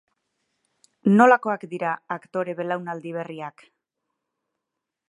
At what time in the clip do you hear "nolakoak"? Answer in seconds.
1.19-1.65